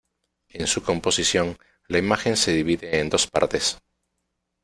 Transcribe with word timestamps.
En 0.49 0.65
su 0.65 0.81
composición, 0.81 1.59
la 1.87 1.99
imagen 1.99 2.35
se 2.35 2.51
divide 2.53 2.99
en 3.01 3.09
dos 3.11 3.27
partes. 3.27 3.77